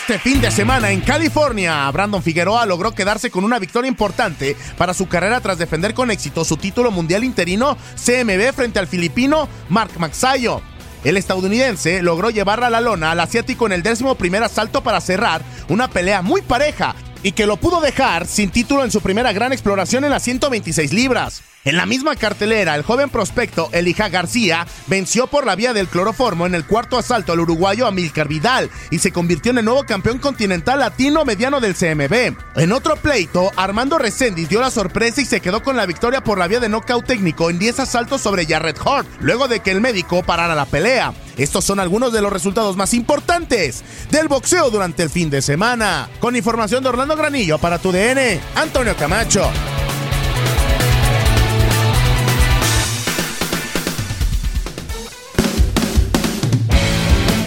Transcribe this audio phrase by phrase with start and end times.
[0.00, 4.94] Este fin de semana en California, Brandon Figueroa logró quedarse con una victoria importante para
[4.94, 9.98] su carrera tras defender con éxito su título mundial interino CMB frente al filipino Mark
[9.98, 10.60] Maxayo.
[11.02, 15.00] El estadounidense logró llevar a la lona al asiático en el décimo primer asalto para
[15.00, 19.32] cerrar una pelea muy pareja y que lo pudo dejar sin título en su primera
[19.32, 21.42] gran exploración en las 126 libras.
[21.66, 26.46] En la misma cartelera, el joven prospecto Elija García venció por la vía del cloroformo
[26.46, 30.18] en el cuarto asalto al uruguayo Amilcar Vidal y se convirtió en el nuevo campeón
[30.18, 32.36] continental latino mediano del CMB.
[32.54, 36.38] En otro pleito, Armando Reséndiz dio la sorpresa y se quedó con la victoria por
[36.38, 39.80] la vía de nocaut técnico en 10 asaltos sobre Jarrett Hort, luego de que el
[39.80, 41.14] médico parara la pelea.
[41.36, 46.10] Estos son algunos de los resultados más importantes del boxeo durante el fin de semana.
[46.20, 49.50] Con información de Orlando Granillo para tu DN, Antonio Camacho.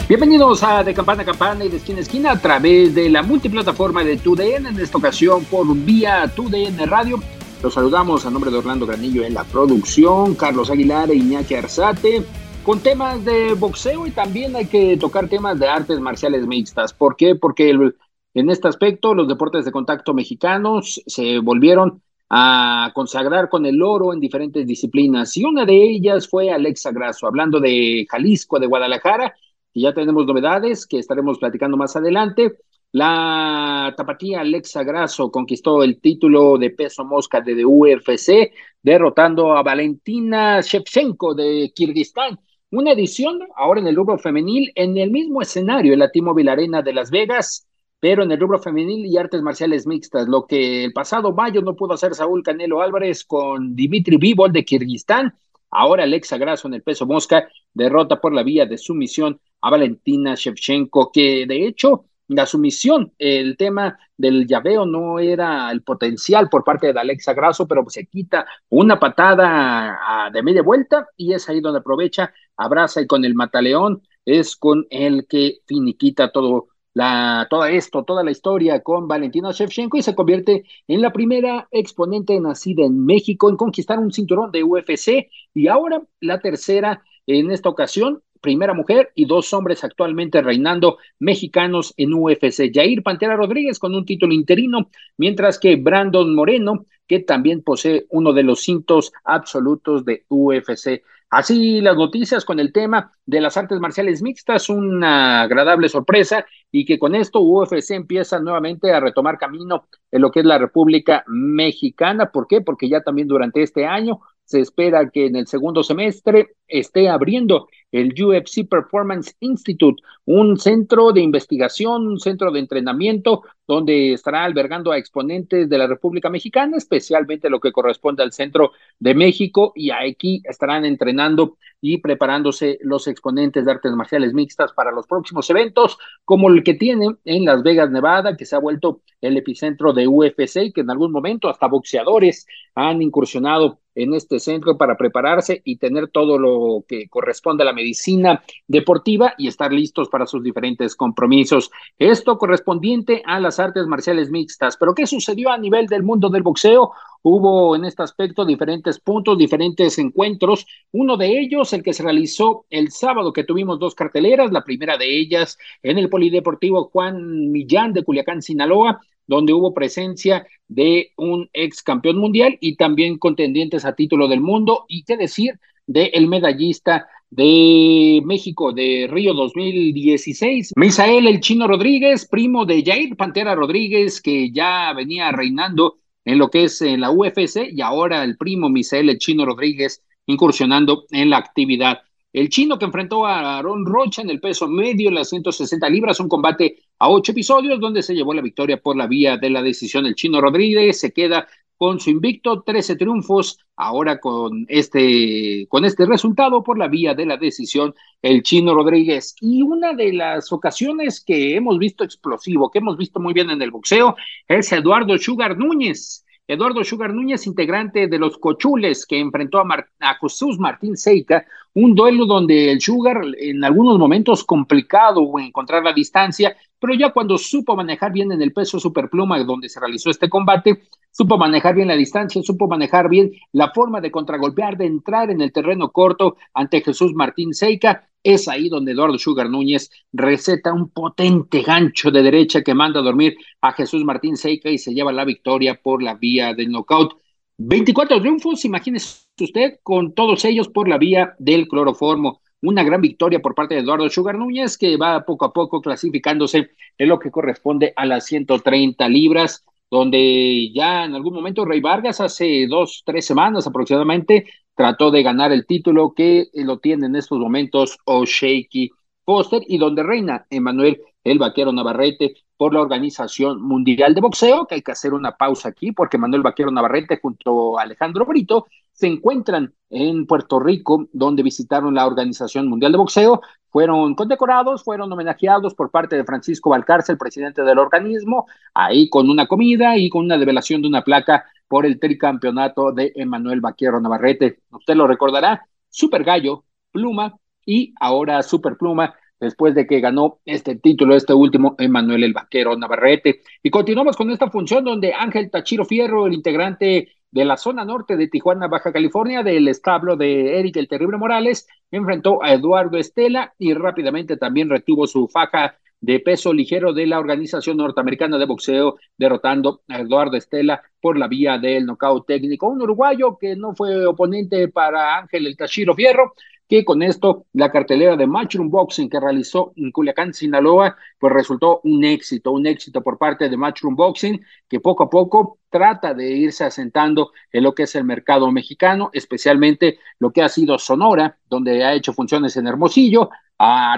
[0.09, 3.21] Bienvenidos a De Campana a Campana y de Esquina a Esquina a través de la
[3.21, 7.19] multiplataforma de TUDN, en esta ocasión por vía TUDN Radio.
[7.61, 12.23] Los saludamos a nombre de Orlando Granillo en la producción, Carlos Aguilar e Iñaki Arzate,
[12.63, 16.91] con temas de boxeo y también hay que tocar temas de artes marciales mixtas.
[16.91, 17.35] ¿Por qué?
[17.35, 23.79] Porque en este aspecto los deportes de contacto mexicanos se volvieron a consagrar con el
[23.83, 28.65] oro en diferentes disciplinas y una de ellas fue Alexa Grasso, hablando de Jalisco, de
[28.65, 29.35] Guadalajara,
[29.73, 32.57] y ya tenemos novedades que estaremos platicando más adelante.
[32.91, 40.61] La tapatía Alexa Grasso conquistó el título de peso mosca de UFC, derrotando a Valentina
[40.61, 42.39] Shevchenko de Kirguistán.
[42.71, 46.81] Una edición ahora en el rubro femenil, en el mismo escenario, en la T-Mobile Arena
[46.81, 47.67] de Las Vegas,
[47.99, 51.75] pero en el rubro femenil y artes marciales mixtas, lo que el pasado mayo no
[51.75, 55.33] pudo hacer Saúl Canelo Álvarez con Dimitri Bivol de Kirguistán,
[55.71, 60.35] ahora Alexa Grasso en el peso mosca derrota por la vía de sumisión a Valentina
[60.35, 66.63] Shevchenko, que de hecho la sumisión, el tema del llaveo no era el potencial por
[66.63, 71.59] parte de Alexa Grasso, pero se quita una patada de media vuelta y es ahí
[71.59, 77.65] donde aprovecha, abraza y con el mataleón es con el que finiquita todo la, todo
[77.65, 82.83] esto, toda la historia con Valentina Shevchenko y se convierte en la primera exponente nacida
[82.83, 88.21] en México en conquistar un cinturón de UFC y ahora la tercera en esta ocasión
[88.41, 92.71] primera mujer y dos hombres actualmente reinando mexicanos en UFC.
[92.73, 98.33] Jair Pantera Rodríguez con un título interino, mientras que Brandon Moreno, que también posee uno
[98.33, 101.03] de los cintos absolutos de UFC.
[101.29, 106.85] Así las noticias con el tema de las artes marciales mixtas, una agradable sorpresa y
[106.85, 111.23] que con esto UFC empieza nuevamente a retomar camino en lo que es la República
[111.27, 112.31] Mexicana.
[112.31, 112.61] ¿Por qué?
[112.61, 117.67] Porque ya también durante este año se espera que en el segundo semestre esté abriendo
[117.91, 124.91] el UFC Performance Institute, un centro de investigación, un centro de entrenamiento donde estará albergando
[124.91, 129.91] a exponentes de la República Mexicana, especialmente lo que corresponde al centro de México, y
[129.91, 135.97] aquí estarán entrenando y preparándose los exponentes de artes marciales mixtas para los próximos eventos,
[136.25, 140.07] como el que tiene en Las Vegas, Nevada, que se ha vuelto el epicentro de
[140.07, 145.61] UFC y que en algún momento hasta boxeadores han incursionado en este centro para prepararse
[145.65, 150.43] y tener todo lo que corresponde a la medicina deportiva y estar listos para sus
[150.43, 151.71] diferentes compromisos.
[151.97, 154.77] Esto correspondiente a las artes marciales mixtas.
[154.77, 156.91] Pero ¿qué sucedió a nivel del mundo del boxeo?
[157.21, 160.65] Hubo en este aspecto diferentes puntos, diferentes encuentros.
[160.91, 164.51] Uno de ellos, el que se realizó el sábado, que tuvimos dos carteleras.
[164.51, 168.99] La primera de ellas en el Polideportivo Juan Millán de Culiacán, Sinaloa,
[169.29, 174.85] donde hubo presencia de un ex campeón mundial y también contendientes a título del mundo.
[174.87, 182.27] Y qué decir del el medallista de México de Río 2016, Misael el Chino Rodríguez,
[182.27, 187.11] primo de Jair Pantera Rodríguez, que ya venía reinando en lo que es en la
[187.11, 191.99] UFC, y ahora el primo Misael el Chino Rodríguez incursionando en la actividad.
[192.31, 196.29] El chino que enfrentó a Aaron Rocha en el peso medio, las 160 libras, un
[196.29, 200.05] combate a ocho episodios donde se llevó la victoria por la vía de la decisión.
[200.05, 201.47] El chino Rodríguez se queda
[201.79, 207.25] con su invicto, 13 triunfos, ahora con este, con este resultado por la vía de
[207.25, 209.33] la decisión, el chino Rodríguez.
[209.39, 213.61] Y una de las ocasiones que hemos visto explosivo, que hemos visto muy bien en
[213.61, 214.17] el boxeo,
[214.47, 216.25] es Eduardo Sugar Núñez.
[216.49, 221.95] Eduardo Sugar Núñez, integrante de los Cochules, que enfrentó a, a Jesús Martín Seica, un
[221.95, 227.75] duelo donde el Sugar en algunos momentos complicado encontrar la distancia, pero ya cuando supo
[227.75, 231.95] manejar bien en el peso superpluma donde se realizó este combate, supo manejar bien la
[231.95, 236.81] distancia, supo manejar bien la forma de contragolpear, de entrar en el terreno corto ante
[236.81, 238.09] Jesús Martín Seica.
[238.21, 243.03] Es ahí donde Eduardo Sugar Núñez receta un potente gancho de derecha que manda a
[243.03, 247.13] dormir a Jesús Martín Seica y se lleva la victoria por la vía del knockout.
[247.61, 252.39] 24 triunfos, imagínese usted, con todos ellos por la vía del cloroformo.
[252.61, 256.69] Una gran victoria por parte de Eduardo Sugar Núñez, que va poco a poco clasificándose
[256.97, 262.21] en lo que corresponde a las 130 libras, donde ya en algún momento Rey Vargas,
[262.21, 267.39] hace dos, tres semanas aproximadamente, trató de ganar el título que lo tiene en estos
[267.39, 268.89] momentos O'Shaky
[269.25, 274.75] Foster y donde reina Emanuel el Vaquero Navarrete por la Organización Mundial de Boxeo, que
[274.75, 279.07] hay que hacer una pausa aquí porque Manuel Vaquero Navarrete junto a Alejandro Brito se
[279.07, 283.39] encuentran en Puerto Rico, donde visitaron la Organización Mundial de Boxeo,
[283.69, 289.47] fueron condecorados, fueron homenajeados por parte de Francisco Valcárcel, presidente del organismo, ahí con una
[289.47, 294.59] comida y con una develación de una placa por el tricampeonato de Emanuel Vaquero Navarrete.
[294.69, 300.75] Usted lo recordará, Super Gallo, Pluma y ahora Super Pluma después de que ganó este
[300.75, 303.41] título, este último, Emanuel el Vaquero Navarrete.
[303.63, 308.17] Y continuamos con esta función donde Ángel Tachiro Fierro, el integrante de la zona norte
[308.17, 313.53] de Tijuana, Baja California, del establo de Eric el Terrible Morales, enfrentó a Eduardo Estela
[313.57, 318.95] y rápidamente también retuvo su faja de peso ligero de la Organización Norteamericana de Boxeo,
[319.17, 322.67] derrotando a Eduardo Estela por la vía del nocaut técnico.
[322.67, 326.33] Un uruguayo que no fue oponente para Ángel el Tachiro Fierro,
[326.69, 331.81] que con esto la cartelera de Matchroom Boxing que realizó en Culiacán, Sinaloa, pues resultó
[331.83, 334.39] un éxito, un éxito por parte de Matchroom Boxing,
[334.69, 339.09] que poco a poco trata de irse asentando en lo que es el mercado mexicano,
[339.13, 343.31] especialmente lo que ha sido Sonora, donde ha hecho funciones en Hermosillo,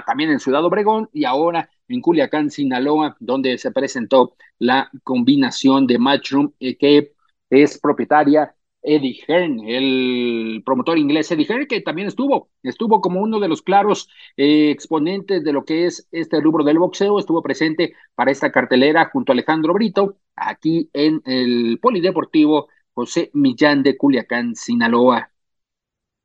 [0.06, 5.98] también en Ciudad Obregón y ahora en Culiacán, Sinaloa, donde se presentó la combinación de
[5.98, 7.12] Matchroom eh, que
[7.50, 13.40] es propietaria Eddie Hearn, el promotor inglés Eddie Hearn, que también estuvo, estuvo como uno
[13.40, 17.94] de los claros eh, exponentes de lo que es este rubro del boxeo, estuvo presente
[18.14, 24.54] para esta cartelera junto a Alejandro Brito, aquí en el Polideportivo José Millán de Culiacán,
[24.54, 25.31] Sinaloa.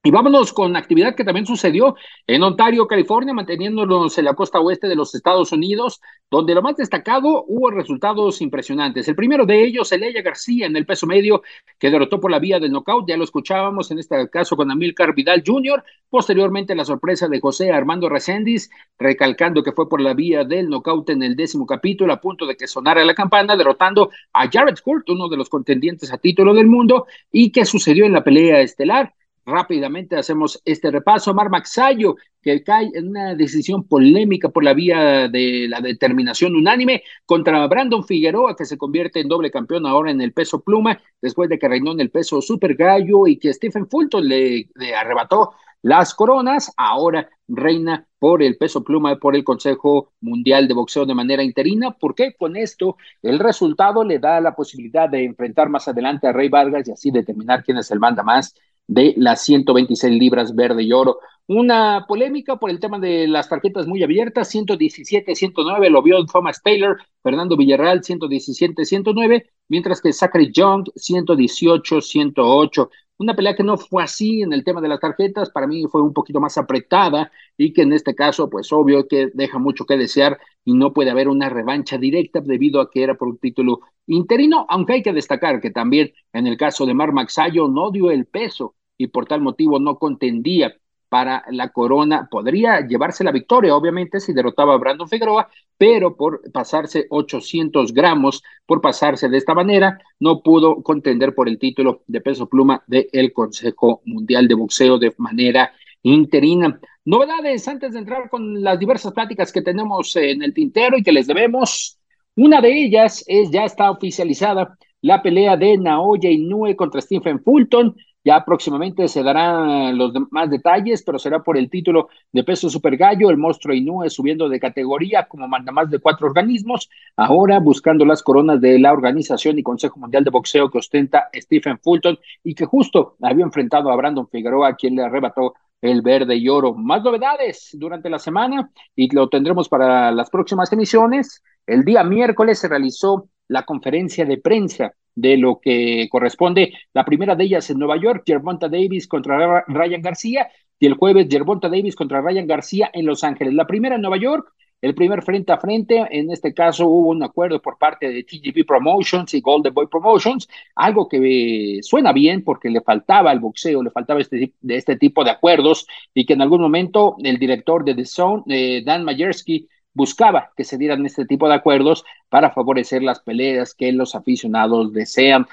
[0.04, 1.96] Y vámonos con actividad que también sucedió
[2.28, 6.00] en Ontario, California, manteniéndonos en la costa oeste de los Estados Unidos,
[6.30, 9.08] donde lo más destacado hubo resultados impresionantes.
[9.08, 11.42] El primero de ellos, Eleya García en el peso medio,
[11.78, 15.14] que derrotó por la vía del knockout, ya lo escuchábamos en este caso con Amilcar
[15.14, 20.46] Vidal Jr., posteriormente la sorpresa de José Armando Reséndiz, recalcando que fue por la vía
[20.46, 24.50] del knockout en el décimo capítulo, a punto de que sonara la campana, derrotando a
[24.50, 28.24] Jared Court, uno de los contendientes a título del mundo, y que sucedió en la
[28.24, 29.14] pelea estelar
[29.48, 31.34] Rápidamente hacemos este repaso.
[31.34, 37.04] Mar Maxayo, que cae en una decisión polémica por la vía de la determinación unánime
[37.26, 41.48] contra Brandon Figueroa, que se convierte en doble campeón ahora en el peso pluma, después
[41.50, 46.14] de que reinó en el peso super gallo y que Stephen Fulton le, arrebató las
[46.14, 51.42] coronas, ahora reina por el peso pluma, por el Consejo Mundial de Boxeo de manera
[51.42, 51.92] interina.
[51.92, 52.36] ¿Por qué?
[52.38, 56.86] Con esto el resultado le da la posibilidad de enfrentar más adelante a Rey Vargas
[56.90, 58.54] y así determinar quién es el manda más
[58.88, 61.20] de las 126 libras verde y oro.
[61.50, 66.62] Una polémica por el tema de las tarjetas muy abiertas, 117, 109, lo vio Thomas
[66.62, 72.90] Taylor, Fernando Villarreal, 117, 109, mientras que Zachary Young, 118, 108.
[73.20, 76.02] Una pelea que no fue así en el tema de las tarjetas, para mí fue
[76.02, 79.98] un poquito más apretada y que en este caso, pues obvio que deja mucho que
[79.98, 83.80] desear y no puede haber una revancha directa debido a que era por un título
[84.06, 88.12] interino, aunque hay que destacar que también en el caso de Mar Maxayo no dio
[88.12, 90.76] el peso y por tal motivo no contendía
[91.10, 92.28] para la corona.
[92.30, 98.44] Podría llevarse la victoria, obviamente, si derrotaba a Brandon Figueroa, pero por pasarse 800 gramos,
[98.66, 103.32] por pasarse de esta manera, no pudo contender por el título de peso pluma del
[103.34, 105.72] Consejo Mundial de Boxeo de manera
[106.04, 106.80] interina.
[107.06, 111.12] Novedades antes de entrar con las diversas pláticas que tenemos en el tintero y que
[111.12, 111.98] les debemos.
[112.36, 117.96] Una de ellas es ya está oficializada la pelea de Naoya Inoue contra Stephen Fulton
[118.28, 122.98] Ya próximamente se darán los demás detalles, pero será por el título de peso super
[122.98, 123.30] gallo.
[123.30, 126.90] El monstruo Inoue subiendo de categoría como manda más de cuatro organismos.
[127.16, 131.80] Ahora buscando las coronas de la organización y Consejo Mundial de Boxeo que ostenta Stephen
[131.80, 136.50] Fulton y que justo había enfrentado a Brandon Figueroa, quien le arrebató el verde y
[136.50, 136.74] oro.
[136.74, 141.42] Más novedades durante la semana y lo tendremos para las próximas emisiones.
[141.66, 146.74] El día miércoles se realizó la conferencia de prensa de lo que corresponde.
[146.94, 150.48] La primera de ellas en Nueva York, Gervonta Davis contra Ryan García,
[150.80, 153.56] y el jueves Gervonta Davis contra Ryan García en Los Ángeles.
[153.56, 157.24] La primera en Nueva York, el primer frente a frente, en este caso hubo un
[157.24, 162.70] acuerdo por parte de TGP Promotions y Golden Boy Promotions, algo que suena bien porque
[162.70, 166.44] le faltaba al boxeo, le faltaba este, de este tipo de acuerdos y que en
[166.44, 169.68] algún momento el director de The Zone, eh, Dan Majersky,
[169.98, 174.94] buscaba que se dieran este tipo de acuerdos para favorecer las peleas que los aficionados
[174.94, 175.48] desean.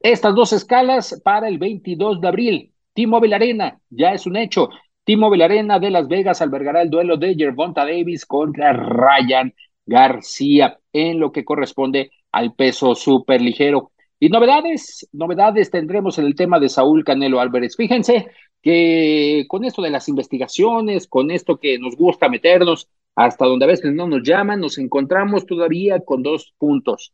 [0.00, 2.72] Estas dos escalas para el 22 de abril.
[2.92, 4.68] T-Mobile ya es un hecho.
[5.04, 5.48] T-Mobile
[5.80, 9.54] de Las Vegas albergará el duelo de Gervonta Davis contra Ryan
[9.86, 13.92] García en lo que corresponde al peso súper ligero.
[14.18, 17.76] Y novedades, novedades tendremos en el tema de Saúl Canelo Álvarez.
[17.76, 18.28] Fíjense
[18.64, 23.68] que con esto de las investigaciones, con esto que nos gusta meternos hasta donde a
[23.68, 27.12] veces no nos llaman, nos encontramos todavía con dos puntos.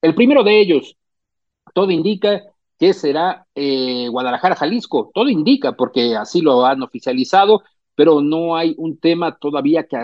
[0.00, 0.96] El primero de ellos,
[1.74, 2.44] todo indica
[2.78, 5.10] que será eh, Guadalajara, Jalisco.
[5.12, 7.62] Todo indica, porque así lo han oficializado,
[7.94, 9.98] pero no hay un tema todavía que,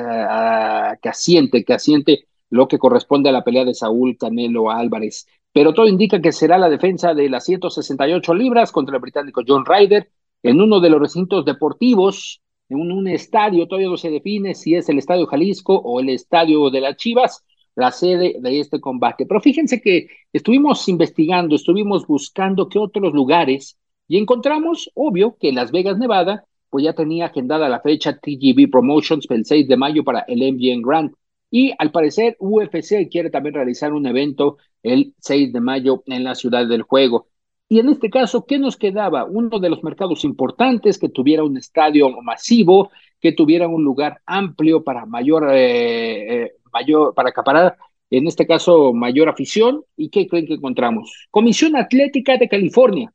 [1.01, 5.27] que asiente, que asiente lo que corresponde a la pelea de Saúl Canelo Álvarez.
[5.55, 9.65] Pero todo indica que será la defensa de las 168 libras contra el británico John
[9.65, 10.11] Ryder
[10.43, 14.89] en uno de los recintos deportivos en un, estadio, todavía no se define si es
[14.89, 17.45] el Estadio Jalisco o el Estadio de las Chivas,
[17.75, 19.27] la sede de este combate.
[19.27, 25.71] Pero fíjense que estuvimos investigando, estuvimos buscando qué otros lugares y encontramos, obvio, que Las
[25.71, 30.21] Vegas, Nevada, pues ya tenía agendada la fecha TGB Promotions el 6 de mayo para
[30.21, 31.13] el MGM Grand.
[31.51, 36.35] Y al parecer UFC quiere también realizar un evento el 6 de mayo en la
[36.35, 37.29] ciudad del juego.
[37.73, 39.25] Y en este caso, ¿qué nos quedaba?
[39.25, 44.85] Uno de los mercados importantes que tuviera un estadio masivo, que tuviera un lugar amplio
[44.85, 47.79] para mayor, eh, eh, mayor, para acaparar,
[48.11, 49.83] en este caso, mayor afición.
[49.97, 51.29] ¿Y qué creen que encontramos?
[51.31, 53.11] Comisión Atlética de California,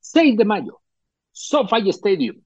[0.00, 0.80] 6 de mayo,
[1.30, 2.42] SoFi Stadium.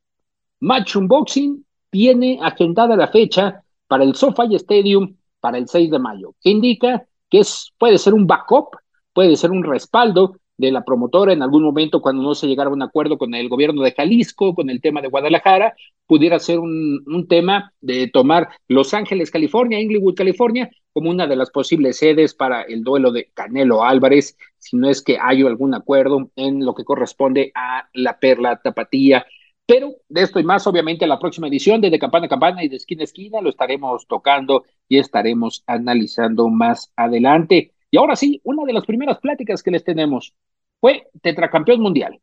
[0.61, 6.35] Match Unboxing tiene agendada la fecha para el SoFi Stadium para el 6 de mayo,
[6.43, 8.77] que indica que es, puede ser un backup,
[9.15, 12.73] puede ser un respaldo de la promotora en algún momento cuando no se llegara a
[12.73, 15.75] un acuerdo con el gobierno de Jalisco, con el tema de Guadalajara,
[16.07, 21.37] pudiera ser un, un tema de tomar Los Ángeles, California, Inglewood, California, como una de
[21.37, 25.75] las posibles sedes para el duelo de Canelo Álvarez, si no es que hay algún
[25.75, 29.27] acuerdo en lo que corresponde a la perla tapatía.
[29.67, 32.69] Pero de esto y más, obviamente, la próxima edición de De Campana a Campana y
[32.69, 37.75] de Esquina a Esquina lo estaremos tocando y estaremos analizando más adelante.
[37.91, 40.35] Y ahora sí, una de las primeras pláticas que les tenemos
[40.81, 42.21] fue tetracampeón mundial.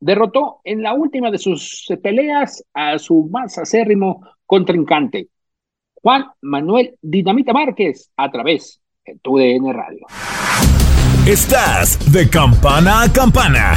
[0.00, 5.28] Derrotó en la última de sus peleas a su más acérrimo contrincante,
[5.94, 10.06] Juan Manuel Dinamita Márquez, a través de TUDN Radio.
[11.26, 13.76] Estás de campana a campana.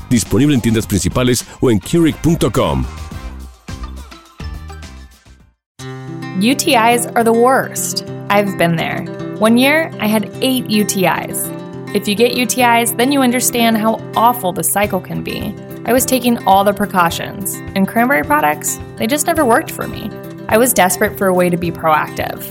[0.11, 2.85] Disponible en tiendas principales o en Keurig.com.
[6.41, 8.03] UTIs are the worst.
[8.29, 9.05] I've been there.
[9.39, 11.47] One year, I had eight UTIs.
[11.95, 15.55] If you get UTIs, then you understand how awful the cycle can be.
[15.85, 20.09] I was taking all the precautions, and cranberry products, they just never worked for me.
[20.49, 22.43] I was desperate for a way to be proactive.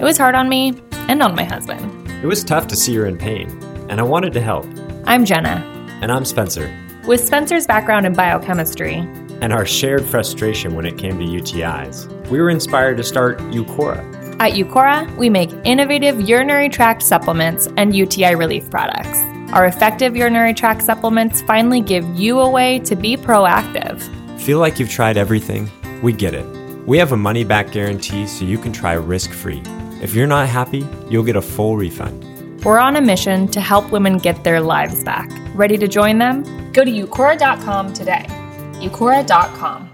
[0.00, 0.74] It was hard on me
[1.08, 2.10] and on my husband.
[2.22, 3.48] It was tough to see her in pain,
[3.88, 4.66] and I wanted to help.
[5.06, 5.70] I'm Jenna.
[6.02, 6.83] And I'm Spencer.
[7.06, 8.94] With Spencer's background in biochemistry,
[9.42, 14.00] and our shared frustration when it came to UTIs, we were inspired to start Eucora.
[14.40, 19.18] At Eucora, we make innovative urinary tract supplements and UTI relief products.
[19.52, 24.00] Our effective urinary tract supplements finally give you a way to be proactive.
[24.40, 25.70] Feel like you've tried everything?
[26.00, 26.46] We get it.
[26.86, 29.62] We have a money back guarantee so you can try risk free.
[30.00, 32.33] If you're not happy, you'll get a full refund.
[32.64, 35.28] We're on a mission to help women get their lives back.
[35.54, 36.44] Ready to join them?
[36.72, 38.26] Go to eucora.com today.
[38.80, 39.90] eucora.com.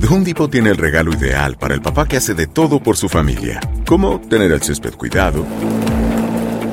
[0.00, 3.60] The tiene el regalo ideal para el papá que hace de todo por su familia,
[3.86, 5.46] como tener el césped cuidado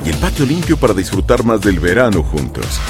[0.03, 2.81] y el patio limpio para disfrutar más del verano juntos.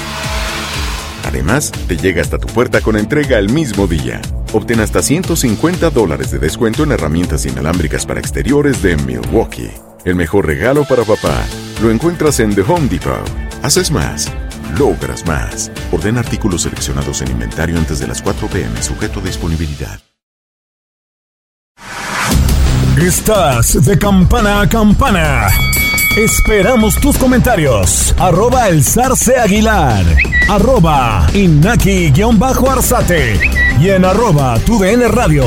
[1.26, 4.22] Además, te llega hasta tu puerta con entrega el mismo día.
[4.54, 9.89] Obtén hasta 150 dólares de descuento en herramientas inalámbricas para exteriores de Milwaukee.
[10.04, 11.44] El mejor regalo para papá
[11.82, 13.28] lo encuentras en The Home Depot.
[13.62, 14.32] Haces más,
[14.78, 15.70] logras más.
[15.92, 20.00] Orden artículos seleccionados en inventario antes de las 4 pm, sujeto a disponibilidad.
[22.96, 25.48] Estás de campana a campana.
[26.16, 28.14] Esperamos tus comentarios.
[28.18, 30.04] Arroba el zarce aguilar.
[30.48, 33.38] Arroba inaki-arzate.
[33.80, 35.44] Y en arroba tu radio.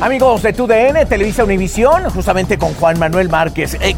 [0.00, 3.78] Amigos de TUDN, Televisa Univisión, justamente con Juan Manuel Márquez.
[3.80, 3.96] Eh,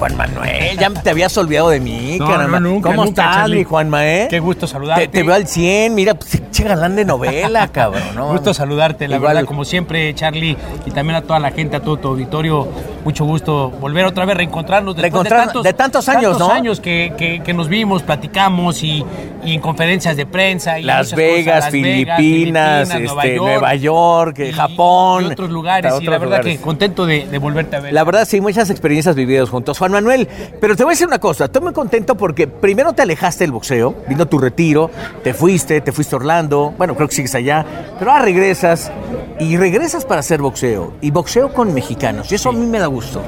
[0.00, 2.58] Juan Manuel, ya te habías olvidado de mí, No, caramba.
[2.58, 3.58] no, nunca, ¿Cómo nunca, estás, Charlie.
[3.58, 4.28] mi Juan Manuel?
[4.28, 5.08] Qué gusto saludarte.
[5.08, 8.28] Te, te veo al 100, mira, pues, che galán de novela, cabrón, ¿no?
[8.32, 9.34] Gusto saludarte, la Igual.
[9.34, 12.66] verdad, como siempre, Charlie, y también a toda la gente, a todo tu auditorio.
[13.04, 16.52] Mucho gusto volver otra vez, reencontrarnos después Reencontrar- de tantos, de tantos años, tantos ¿no?
[16.54, 19.04] años que, que- que nos vimos, platicamos y,
[19.44, 20.78] y en conferencias de prensa.
[20.78, 25.24] Y Las Vegas, cosas, Las Filipinas, Filipinas, este, Nueva York, y- Japón.
[25.24, 26.56] Y otros lugares, y la verdad lugares.
[26.58, 27.92] que contento de, de volverte a ver.
[27.94, 29.78] La verdad, sí, muchas experiencias vividas juntos.
[29.78, 30.28] Juan Manuel,
[30.60, 33.52] pero te voy a decir una cosa, estoy muy contento porque primero te alejaste del
[33.52, 34.90] boxeo, vino tu retiro,
[35.22, 37.64] te fuiste, te fuiste a Orlando, bueno, creo que sigues allá,
[37.98, 38.90] pero ahora regresas
[39.38, 42.86] y regresas para hacer boxeo, y boxeo con mexicanos, y eso a mí me da
[42.86, 43.22] gusto.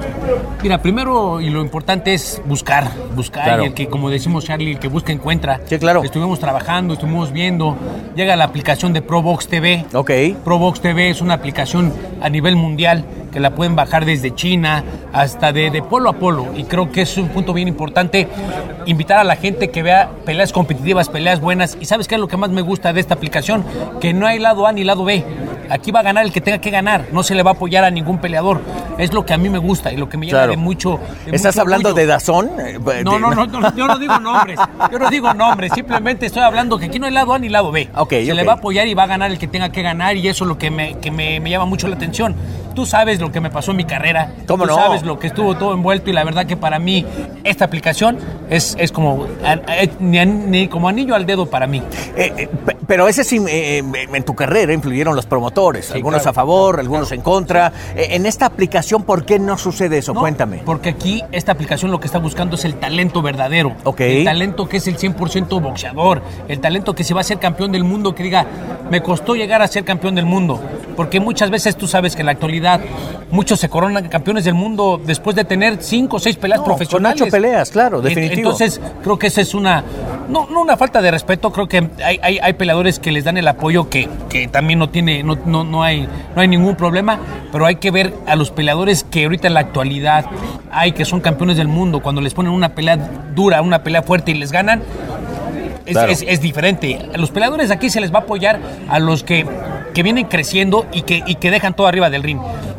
[0.63, 3.63] Mira, primero y lo importante es buscar, buscar, Claro.
[3.65, 5.61] y el que, como decimos Charlie, el que busca encuentra.
[5.67, 6.03] Sí, claro.
[6.05, 7.77] Estuvimos trabajando, estuvimos viendo,
[8.15, 9.87] llega la aplicación de ProBox TV.
[9.95, 10.11] Ok.
[10.45, 15.53] ProBox TV es una aplicación a nivel mundial que la pueden bajar desde China hasta
[15.53, 16.47] de, de polo a polo.
[16.57, 18.29] Y creo que es un punto bien importante
[18.87, 21.77] invitar a la gente que vea peleas competitivas, peleas buenas.
[21.81, 23.65] Y sabes qué es lo que más me gusta de esta aplicación?
[24.01, 25.25] Que no hay lado A ni lado B.
[25.71, 27.07] Aquí va a ganar el que tenga que ganar.
[27.13, 28.61] No se le va a apoyar a ningún peleador.
[28.99, 30.51] Es lo que a mí me gusta y lo que me llena Claro.
[30.51, 31.01] de mucho.
[31.25, 32.03] de ¿Estás mucho hablando orgullo.
[32.03, 32.51] de Dazón?
[33.05, 34.59] No, no, no, no, yo no digo nombres,
[34.91, 37.73] yo no digo nombres, simplemente estoy hablando que aquí no hay lado A ni lado
[37.73, 37.89] B.
[37.97, 40.17] Ok, Se le va a apoyar y va a ganar el que tenga que ganar
[40.17, 42.35] y eso es lo que me, que me, me llama mucho la atención.
[42.75, 44.77] Tú sabes lo que me pasó en mi carrera, ¿Cómo tú no?
[44.77, 47.05] sabes lo que estuvo todo envuelto y la verdad que para mí
[47.45, 48.19] esta aplicación
[48.51, 49.57] es, es como, a-
[50.01, 51.83] ni, ni como anillo al dedo para mí.
[52.17, 56.21] Eh, eh, pe- pero ese sí, eh, eh, en tu carrera influyeron los promotores, algunos
[56.23, 56.31] claro.
[56.31, 57.73] a favor, algunos en contra.
[57.97, 60.13] Eh, en esta aplicación, ¿por qué no sucede eso?
[60.15, 60.59] No, Cuéntame.
[60.65, 63.75] Porque aquí esta aplicación lo que está buscando es el talento verdadero.
[63.85, 64.01] Ok.
[64.01, 66.23] El talento que es el 100% boxeador.
[66.49, 68.47] El talento que se va a ser campeón del mundo, que diga,
[68.91, 70.61] me costó llegar a ser campeón del mundo.
[70.97, 72.62] Porque muchas veces tú sabes que en la actualidad
[73.31, 77.19] muchos se coronan campeones del mundo después de tener cinco o seis peleas No, profesionales.
[77.19, 78.39] con ocho peleas, claro, definitivo.
[78.51, 79.83] Entonces, creo que esa es una,
[80.29, 83.37] no, no una falta de respeto, creo que hay, hay, hay peleadores que les dan
[83.39, 87.19] el apoyo que, que también no tiene, no, no, no, hay, no hay ningún problema,
[87.51, 90.27] pero hay que ver a los peleadores que ahorita en la actualidad
[90.71, 92.97] hay, que son campeones del mundo, cuando les ponen una pelea
[93.35, 94.83] dura, una pelea fuerte y les ganan,
[95.87, 96.13] es, Claro.
[96.13, 96.99] es- es diferente.
[97.15, 99.45] A los peleadores aquí se les va a apoyar a los que,
[99.93, 102.39] que vienen creciendo y que, y que dejan todo arriba del ring.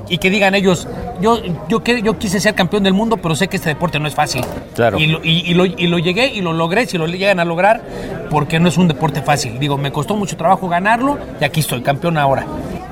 [0.10, 0.88] Y que digan ellos,
[1.21, 4.13] yo, yo, yo quise ser campeón del mundo, pero sé que este deporte no es
[4.13, 4.43] fácil.
[4.76, 4.99] Claro.
[4.99, 7.45] Y lo, y- y lo- y lo llegué y lo logré, si lo llegan a
[7.45, 7.82] lograr,
[8.30, 9.58] porque no es un deporte fácil.
[9.60, 12.45] Digo, me costó mucho trabajo ganarlo y aquí estoy, campeón ahora.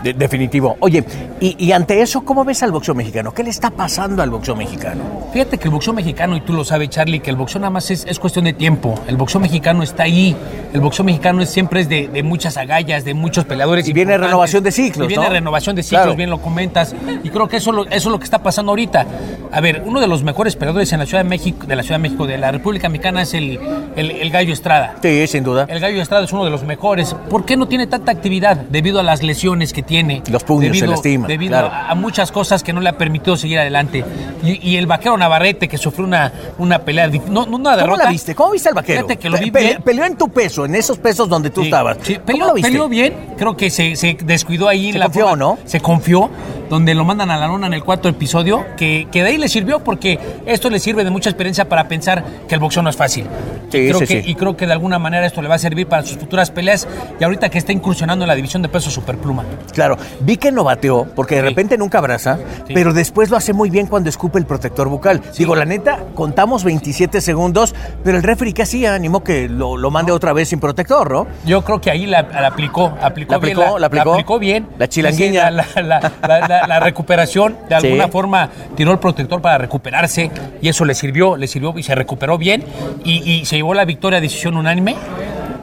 [0.04, 0.78] De- definitivo.
[0.80, 1.04] Oye,
[1.40, 3.34] y, y ante eso, ¿cómo ves al boxeo mexicano?
[3.34, 5.02] ¿Qué le está pasando al boxeo mexicano?
[5.34, 7.90] Fíjate que el boxeo mexicano, y tú lo sabes, Charlie, que el boxeo nada más
[7.92, 8.96] es, es cuestión de tiempo.
[9.08, 10.36] El boxeo mexicano está ahí.
[10.74, 13.88] El boxeo mexicano es, siempre es de, de muchas agallas, de muchos peleadores.
[13.88, 15.30] Y viene renovación de ciclos, Y viene ¿no?
[15.30, 16.16] renovación de ciclos, Claro.
[16.16, 16.96] bien lo comentas.
[17.24, 19.06] Y creo que eso, lo- eso es lo que está pasando ahorita.
[19.52, 21.96] A ver, uno de los mejores peleadores en la Ciudad de México, de la Ciudad
[21.98, 23.60] de México, de la República Mexicana, es el,
[23.96, 24.96] el, el Gallo Estrada.
[25.02, 25.66] Sí, sin duda.
[25.70, 27.14] El Gallo Estrada es uno de los mejores.
[27.30, 28.58] ¿Por qué no tiene tanta actividad?
[28.70, 29.91] Debido a las lesiones que tiene.
[30.32, 31.68] Los puños se debido, lastiman, Debido claro.
[31.68, 34.04] a, a muchas cosas que no le ha permitido seguir adelante.
[34.44, 38.04] Y, y el vaquero Navarrete, que sufrió una, una pelea, no, no una ¿Cómo derrota.
[38.06, 38.34] la viste?
[38.36, 39.00] ¿Cómo viste al vaquero?
[39.02, 39.82] Fíjate que lo vi Pe- bien.
[39.84, 41.98] Peleó en tu peso, en esos pesos donde tú Sí, estabas.
[42.02, 42.70] sí, ¿Cómo peleó, lo viste?
[42.72, 44.94] peleó bien, creo que se, se descuidó ahí.
[44.94, 45.58] Se la confió, forma- ¿no?
[45.66, 46.30] Se confió
[46.72, 49.50] donde lo mandan a la lona en el cuarto episodio, que, que de ahí le
[49.50, 52.96] sirvió porque esto le sirve de mucha experiencia para pensar que el boxeo no es
[52.96, 53.26] fácil.
[53.70, 54.32] Sí, y, creo sí, que, sí.
[54.32, 56.88] y creo que de alguna manera esto le va a servir para sus futuras peleas
[57.20, 59.44] y ahorita que está incursionando en la división de peso superpluma.
[59.74, 62.40] Claro, vi que no bateó, porque de repente nunca abraza,
[62.74, 65.22] pero después lo hace muy bien cuando escupe el protector bucal.
[65.38, 69.92] Digo, la neta, contamos 27 segundos, pero el referee que hacía animó que lo, lo
[69.92, 71.28] mande otra vez sin protector, ¿no?
[71.46, 73.80] Yo creo que ahí la, la aplicó, aplicó, ¿La bien, aplicó?
[73.80, 74.40] ¿La aplicó?
[74.40, 74.68] bien.
[74.78, 74.88] La.
[74.90, 77.88] Sí, La, la- la- la- la recuperación, de Sí.
[77.88, 80.30] alguna forma tiró el protector para recuperarse
[80.62, 82.64] y eso le sirvió, le sirvió y se recuperó bien
[83.04, 84.96] y, y se llevó la victoria a decisión unánime.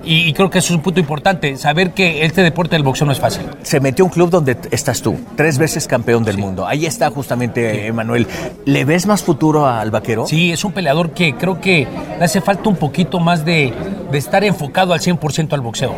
[0.04, 3.12] Y, creo que eso es un punto importante, saber que este deporte del boxeo no
[3.12, 3.42] es fácil.
[3.62, 6.66] Se metió un club donde estás tú, tres veces campeón del mundo.
[6.66, 8.26] Ahí está justamente Emanuel.
[8.64, 10.26] ¿Le ves más futuro al vaquero?
[10.26, 11.86] Sí, es un peleador que creo que
[12.18, 13.72] le hace falta un poquito más de,
[14.10, 15.94] de estar enfocado al 100% al boxeo.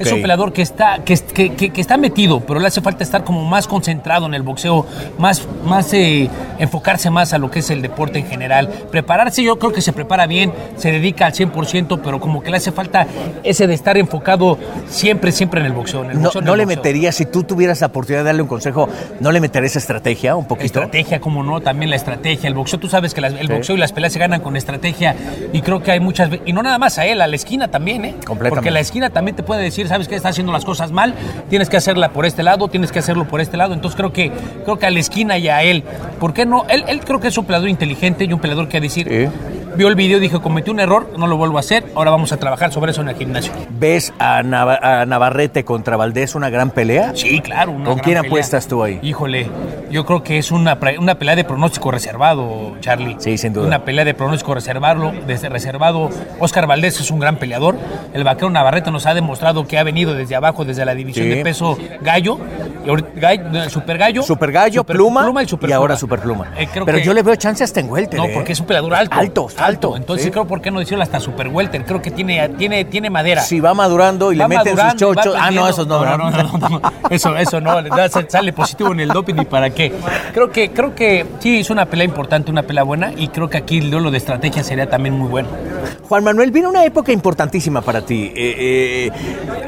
[0.00, 3.02] Es un peleador que está, que, que- que- que está metido, pero le hace falta
[3.02, 4.86] estar como más concentrado en el boxeo,
[5.18, 8.68] más, más eh, enfocarse más a lo que es el deporte en general.
[8.90, 12.58] Prepararse, yo creo que se prepara bien, se dedica al 100%, pero como que le
[12.58, 13.06] hace falta
[13.44, 16.04] ese de estar enfocado siempre, siempre en el boxeo.
[16.04, 16.76] En el No, boxeo, en no el le boxeo.
[16.82, 18.88] meterías, si tú tuvieras la oportunidad de darle un consejo,
[19.20, 20.66] ¿no le meterías estrategia un poquito?
[20.66, 22.48] Estrategia, como no, también la estrategia.
[22.48, 23.52] El boxeo, tú sabes que las- el Sí.
[23.52, 25.14] boxeo y las peleas se ganan con estrategia.
[25.52, 26.30] Y creo que hay muchas.
[26.30, 28.10] ve- Y no nada más a él, a la esquina también, ¿eh?
[28.26, 28.50] Completamente.
[28.50, 30.14] Porque la esquina también te puede decir, ¿sabes qué?
[30.16, 31.14] Está haciendo las cosas mal,
[31.50, 33.74] tienes que hacerla por este lado, tienes que hacerlo por este lado.
[33.74, 34.32] Entonces creo que,
[34.64, 35.84] creo que a la esquina y a él.
[36.20, 36.64] ¿Por qué no?
[36.68, 39.08] Él, él creo que es un peleador inteligente y un peleador que decir.
[39.78, 42.36] Vio el video, dijo, cometí un error, no lo vuelvo a hacer, ahora vamos a
[42.36, 43.52] trabajar sobre eso en el gimnasio.
[43.70, 47.12] ¿Ves a, Nava- a Navarrete contra Valdés una gran pelea?
[47.14, 47.70] Sí, claro.
[47.70, 48.28] una ¿Con gran quién pelea.
[48.28, 48.98] apuestas tú ahí?
[49.02, 49.48] Híjole,
[49.88, 53.14] yo creo que es una, una pelea de pronóstico reservado, Charlie.
[53.20, 53.68] Sí, sin duda.
[53.68, 56.10] Una pelea de pronóstico reservado, desde reservado.
[56.40, 57.76] Oscar Valdés es un gran peleador.
[58.12, 61.30] El vaquero Navarrete nos ha demostrado que ha venido desde abajo, desde la división Sí.
[61.36, 62.36] de peso gallo,
[62.84, 66.00] y ahorita- gallo- super gallo, Super gallo, super pluma, y, super y ahora pluma.
[66.00, 66.48] super pluma.
[66.58, 68.32] Eh, creo Pero que- yo le veo chance hasta en welter, no, ¿eh?
[68.34, 69.14] porque es un peleador alto.
[69.16, 70.30] Alto, está alto, Entonces sí.
[70.30, 71.84] creo, ¿por qué no decirlo hasta super welter?
[71.84, 73.42] Creo que tiene, tiene, tiene madera.
[73.42, 75.34] Si va madurando y le meten sus chochos.
[75.38, 76.04] Ah, no, esos no.
[76.04, 76.80] No, no, no, no, no.
[77.10, 77.78] Eso, eso no.
[78.28, 79.92] Sale positivo en el doping y para qué.
[80.32, 83.58] Creo que, creo que sí, es una pelea importante, una pelea buena y creo que
[83.58, 85.48] aquí lo de estrategia sería también muy bueno.
[86.08, 88.32] Juan Manuel, viene una época importantísima para ti.
[88.34, 89.10] Eh,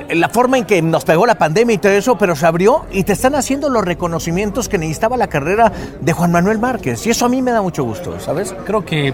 [0.09, 2.87] eh, la forma en que nos pegó la pandemia y todo eso, pero se abrió
[2.91, 7.07] y te están haciendo los reconocimientos que necesitaba la carrera de Juan Manuel Márquez.
[7.07, 8.55] Y eso a mí me da mucho gusto, ¿sabes?
[8.65, 9.13] Creo que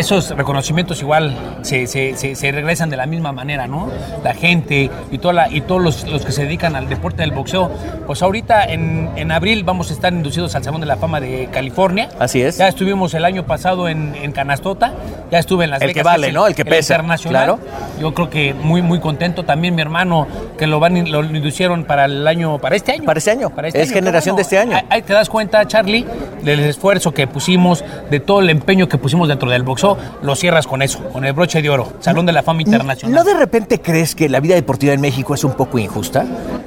[0.00, 3.88] esos reconocimientos igual se, se- se- se regresan de la misma manera, ¿no?
[4.24, 7.30] La gente y, toda la- y todos los, los que se dedican al deporte del
[7.32, 7.70] boxeo.
[8.06, 11.48] Pues ahorita en, en abril vamos a estar inducidos al Salón de la Fama de
[11.52, 12.08] California.
[12.18, 12.58] Así es.
[12.58, 14.92] Ya estuvimos el año pasado en, en Canastota,
[15.30, 16.00] ya estuve en Las El Vegas.
[16.00, 16.46] que vale, ¿no?
[16.46, 17.44] El que pesa, internacional.
[17.44, 17.58] claro.
[18.00, 19.44] Yo creo que muy, muy contento.
[19.44, 20.26] También mi hermano,
[20.58, 23.04] que lo van lo inducieron para el año, para este año.
[23.04, 23.50] Para este año.
[23.50, 24.76] Para este Es año, generación de este año.
[24.88, 26.04] Ahí te das cuenta, Charlie,
[26.42, 29.79] del esfuerzo que pusimos, de todo el empeño que pusimos dentro del boxeo.
[30.22, 31.92] Lo cierras con eso, con el broche de oro.
[32.00, 33.14] Salón de la Fama Internacional.
[33.16, 36.24] ¿No de repente crees que la vida deportiva en México es un poco injusta?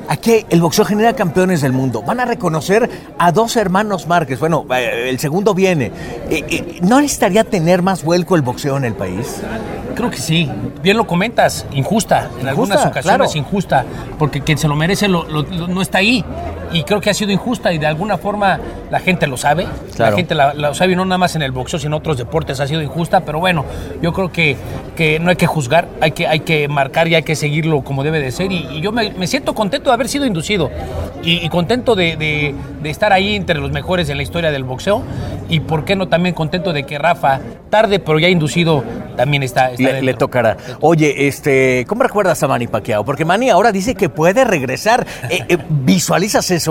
[0.10, 2.02] Aquí el boxeo genera campeones del mundo.
[2.02, 4.39] Van a reconocer a dos hermanos Márquez.
[4.39, 5.86] Bueno, eh, el segundo viene.
[6.30, 9.41] Eh, eh, ¿No necesitaría tener más vuelco el boxeo en el país?
[9.95, 10.49] Creo que sí.
[10.82, 12.30] Bien lo comentas, injusta.
[12.39, 13.26] En algunas ocasiones claro.
[13.36, 13.86] injusta,
[14.19, 16.26] porque quien se lo merece lo- lo- lo- no está ahí.
[16.73, 18.59] Y creo que ha sido injusta y de alguna forma
[18.89, 19.65] la gente lo sabe.
[19.95, 20.12] Claro.
[20.12, 22.17] La gente la- lo sabe y no nada más en el boxeo, sino en otros
[22.17, 23.21] deportes ha sido injusta.
[23.21, 23.63] Pero bueno,
[24.01, 24.57] yo creo que,
[24.95, 28.03] que no hay que juzgar, hay que, hay que marcar y hay que seguirlo como
[28.03, 28.51] debe de ser.
[28.51, 30.71] Y, y yo me, me siento contento de haber sido inducido
[31.23, 34.63] y, y contento de, de- de estar ahí entre los mejores en la historia del
[34.63, 35.03] boxeo.
[35.49, 38.83] Y por qué no también contento de que Rafa, tarde pero ya inducido,
[39.15, 40.57] también está, está Le, le tocará.
[40.79, 43.03] Oye, este, ¿cómo recuerdas a Manny Pacquiao?
[43.05, 45.05] Porque Manny ahora dice que puede regresar.
[45.29, 46.62] Eh, eh, ¿Visualizas eso?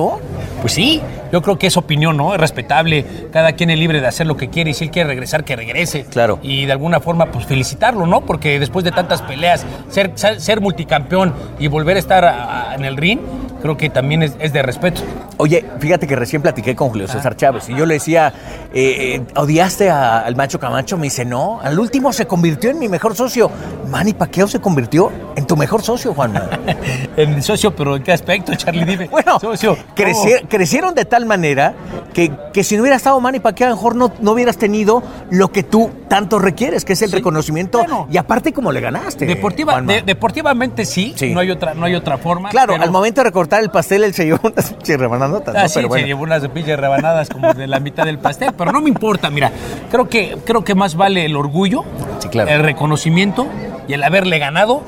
[0.61, 1.01] Pues sí,
[1.33, 2.35] yo creo que es opinión, ¿no?
[2.35, 3.05] Es respetable.
[3.33, 5.57] Cada quien es libre de hacer lo que quiere y si él quiere regresar, que
[5.57, 6.05] regrese.
[6.05, 6.39] Claro.
[6.43, 8.21] Y de alguna forma, pues felicitarlo, ¿no?
[8.23, 12.75] Porque después de tantas peleas, ser, ser, ser multicampeón y volver a estar a- a-
[12.75, 13.19] en el ring,
[13.63, 15.01] creo que también es, es de respeto.
[15.39, 18.33] Oye, fíjate que recién platiqué con Julio César Chávez y yo le decía,
[18.75, 20.97] eh, eh, ¿odiaste a- al macho Camacho?
[20.99, 23.51] Me dice, no, al último se convirtió en mi mejor socio.
[23.89, 26.33] Manny Pacquiao se convirtió en tu mejor socio, Juan.
[27.17, 28.85] En socio, pero ¿en qué aspecto, Charlie?
[28.85, 29.09] Dime.
[29.09, 29.77] Bueno, socio.
[29.95, 31.75] creci- crecieron de tal manera
[32.15, 35.03] que, que si no hubiera estado Manny Pacquiao, a lo mejor no, no hubieras tenido
[35.31, 37.85] lo que tú tanto requieres, que es el reconocimiento.
[38.11, 39.27] y aparte, como le ganaste.
[39.27, 39.93] Deportiva, Juanma.
[39.93, 41.33] de- deportivamente sí, Sí.
[41.35, 42.49] No, hay otra, no hay otra forma.
[42.49, 45.63] Claro, pero- al momento de recortar el pastel, él se llevó unas pinches rebananotas, Ah,
[45.63, 45.69] ¿no?
[45.69, 48.81] sí, Pero se llevó unas pinches rebanadas como de la mitad del pastel, pero no
[48.81, 49.51] me importa, mira,
[49.91, 51.85] creo que, creo que más vale el orgullo,
[52.31, 52.51] claro.
[52.51, 53.47] el reconocimiento
[53.89, 54.83] y el haberle ganado,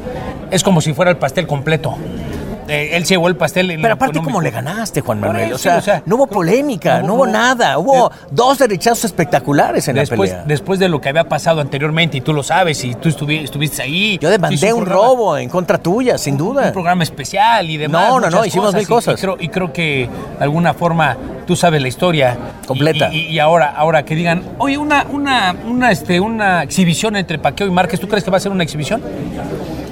[0.51, 1.97] es como si fuera el pastel completo.
[2.69, 3.71] Eh, él se llevó el pastel.
[3.71, 4.21] en Pero aparte.
[4.23, 5.47] ¿cómo le ganaste, Juan Manuel?
[5.47, 7.79] eso, o, sea, o sea, no hubo polémica, no, no, hubo nada.
[7.79, 10.45] Hubo dos derechazos espectaculares en Después, la pelea.
[10.49, 13.83] después de lo que había pasado anteriormente, y tú lo sabes, y tú estuvi- estuviste
[13.83, 14.19] ahí.
[14.21, 16.67] Yo demandé un, programa- robo en contra tuya, sin duda.
[16.67, 18.09] Un programa especial y demás.
[18.09, 19.19] No, no, no, hicimos mil y- cosas.
[19.19, 22.37] Y, creo, y creo que de alguna forma tú sabes la historia.
[22.67, 23.13] Completa.
[23.13, 27.71] Y ahora, ahora que digan, oye, una, una, una, este, una exhibición entre Paqueo y
[27.71, 29.03] Márquez, ¿tú crees que va a ser una exhibición?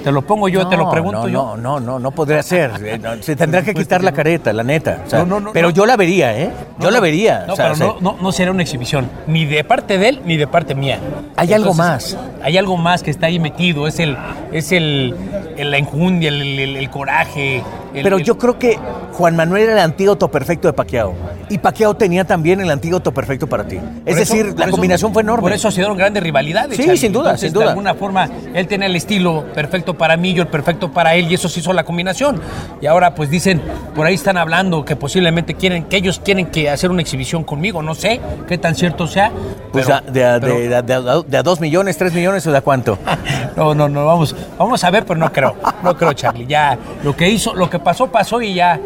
[0.03, 1.55] Te lo pongo yo, te lo pregunto no, yo.
[1.55, 2.71] No, no, no, no podría ser.
[2.83, 5.01] Eh, Se tendrá que quitar la careta, la neta.
[5.05, 6.51] O sea, No, no, no, pero yo la vería, ¿eh?
[6.79, 7.45] Yo la vería.
[7.47, 10.21] No, o sea, pero no, no, no será una exhibición, ni de parte de él,
[10.25, 10.99] ni de parte mía.
[11.35, 12.17] Hay algo más.
[12.41, 14.17] Hay algo más que está ahí metido, es el,
[14.51, 15.15] es el,
[15.57, 17.63] la enjundia, el, el- el coraje.
[17.93, 18.77] el- Pero el- yo creo que
[19.13, 21.13] Juan Manuel era el antídoto perfecto de Paquiao.
[21.49, 23.77] Y Paquiao tenía también el antídoto perfecto para ti.
[24.05, 25.41] Es eso- decir, la eso- combinación fue enorme.
[25.43, 26.75] Por eso se dieron grandes rivalidades.
[26.77, 26.97] Sí, Charlie.
[26.97, 27.65] sin duda, Entonces, sin duda.
[27.65, 31.31] De alguna forma, él tenía el estilo perfecto para mí, yo el perfecto para él,
[31.31, 32.41] y eso se hizo la combinación.
[32.81, 33.61] Y ahora, pues dicen,
[33.95, 37.81] por ahí están hablando que posiblemente quieren, que ellos quieren que hacer una exhibición conmigo.
[37.81, 39.31] No sé qué tan cierto sea.
[39.71, 42.13] Pues pero- a- de, a- pero- de- de- de a- de a dos millones, tres
[42.13, 42.97] millones o de a cuánto.
[43.55, 46.47] No, no, no, vamos, vamos a ver, pero no creo, no creo, Charlie.
[46.47, 48.79] Ya, lo que hizo, lo que pasó, pasó y ya,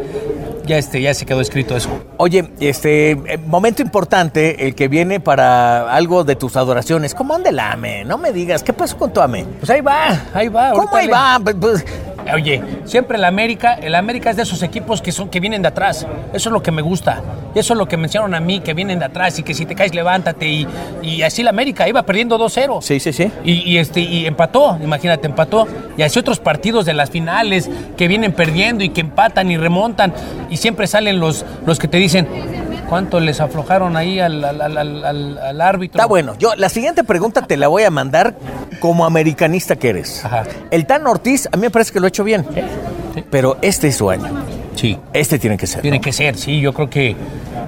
[0.65, 1.89] ya este, ya se quedó escrito eso.
[2.17, 7.15] Oye, este eh, momento importante, el que viene para algo de tus adoraciones.
[7.15, 8.03] ¿Cómo anda el AME?
[8.03, 9.45] No me digas, ¿qué pasó con tu AME?
[9.59, 10.71] Pues ahí va, ahí va.
[10.71, 11.39] ¿Cómo le- va?
[11.43, 11.85] Pues, pues,
[12.33, 15.69] Oye, siempre el América, el América es de esos equipos que son que vienen de
[15.69, 16.05] atrás.
[16.33, 17.21] Eso es lo que me gusta.
[17.55, 19.53] Y eso es lo que me enseñaron a mí, que vienen de atrás y que
[19.53, 20.67] si te caes levántate y,
[21.01, 22.81] y así el América iba perdiendo 2-0.
[22.81, 23.31] Sí, sí, sí.
[23.45, 25.69] Y, y, este y empató, imagínate, empató.
[25.95, 30.13] Y así otros partidos de las finales que vienen perdiendo y que empatan y remontan
[30.49, 32.27] y siempre salen los los que te dicen
[32.89, 35.99] cuánto les aflojaron ahí al, al- al- al- al- al árbitro.
[35.99, 36.35] Está bueno.
[36.39, 38.35] Yo la siguiente pregunta te la voy a mandar
[38.79, 40.23] como americanista que eres.
[40.25, 40.43] Ajá.
[40.71, 42.45] El Tan Ortiz, a mí me parece que lo ha hecho bien.
[43.31, 44.27] Pero este es su año.
[44.77, 44.97] Sí.
[45.11, 45.81] Este tiene que ser.
[45.81, 46.03] Tiene ¿no?
[46.03, 47.15] que ser, sí, yo creo que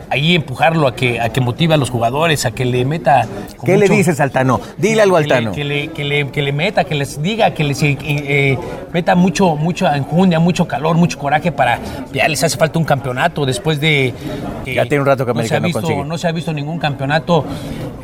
[0.10, 3.28] ahí empujarlo a que, a que motive a los jugadores, a que le meta...
[3.64, 4.62] ¿Qué le dices al Tano?
[4.78, 5.52] Dile algo al Tano.
[5.52, 8.58] Que le, que, le, que le meta, que les diga, que les eh, eh,
[8.94, 11.80] meta mucho, mucho enjundia, mucho calor, mucho coraje para...
[12.14, 14.14] Ya les hace falta un campeonato después de...
[14.66, 16.54] Ya tiene un rato que no se, ha América no visto, no se ha visto
[16.54, 17.46] ningún campeonato.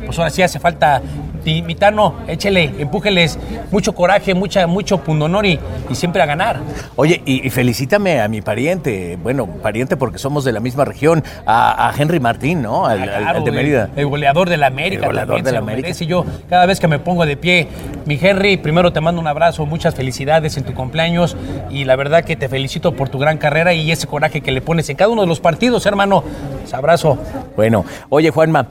[0.04, 1.00] Pues ahora sí hace falta...
[1.46, 3.38] Mi, mi Tano, échele, empújeles
[3.70, 6.58] mucho coraje, mucha, mucho pundonor y, y siempre a ganar.
[6.96, 11.22] Oye, y, y felicítame a mi pariente, bueno, pariente porque somos de la misma región,
[11.46, 12.84] a, a Henry Martín, ¿no?
[12.84, 13.90] Al, Ah, al- claro, al de Mérida.
[13.94, 15.02] El, goleador de la América.
[15.02, 15.86] El goleador también de la América.
[15.86, 16.06] merece.
[16.06, 17.68] Yo, cada vez que me pongo de pie,
[18.06, 21.36] mi Henry, primero te mando un abrazo, muchas felicidades en tu cumpleaños
[21.70, 24.62] y la verdad que te felicito por tu gran carrera y ese coraje que le
[24.62, 26.24] pones en cada uno de los partidos, hermano.
[26.72, 27.16] Abrazo.
[27.54, 28.66] Bueno, oye Juanma,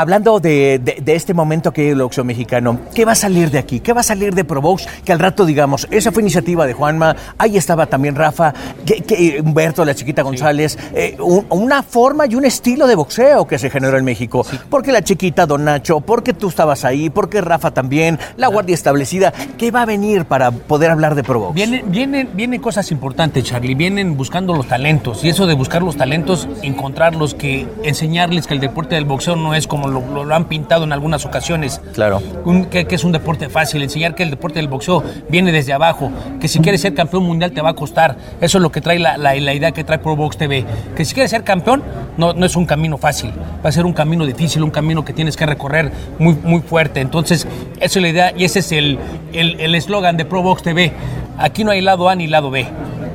[0.00, 3.58] hablando de, de- de este momento que el boxeo mexicano, ¿qué va a salir de
[3.58, 3.80] aquí?
[3.80, 4.86] ¿Qué va a salir de Provox?
[5.04, 8.54] Que al rato digamos, esa fue iniciativa de Juanma, ahí estaba también Rafa,
[8.86, 13.46] que, que Humberto, la chiquita González, eh, un- una forma y un estilo de boxeo
[13.46, 14.46] que se generó en México.
[14.70, 19.32] Porque la chiquita Don Nacho, porque tú estabas ahí, porque Rafa también, la guardia establecida.
[19.58, 21.54] ¿Qué va a venir para poder hablar de Provox?
[21.54, 23.74] Vienen, vienen, vienen cosas importantes, Charlie.
[23.74, 25.24] Vienen buscando los talentos.
[25.24, 29.54] Y eso de buscar los talentos, encontrarlos, que enseñarles que el deporte del boxeo no
[29.54, 31.80] es como lo, lo- lo han pintado en algunas ocasiones.
[31.94, 32.20] Claro.
[32.44, 33.82] Un- que, que es un deporte fácil.
[33.82, 36.10] Enseñar que el deporte del boxeo viene desde abajo.
[36.40, 38.16] Que si quieres ser campeón mundial te va a costar.
[38.40, 40.64] Eso es lo que trae la, la- la idea que trae Pro Box TV.
[40.96, 41.82] Que si quieres ser campeón,
[42.16, 43.32] no, no es un camino fácil.
[43.64, 47.00] Va a ser un camino difícil, un camino que tienes que recorrer muy, muy fuerte.
[47.00, 47.46] Entonces,
[47.80, 48.98] esa es la idea y ese es el
[49.32, 50.92] el- el eslogan de Pro Box TV.
[51.38, 52.66] Aquí no hay lado A ni lado B.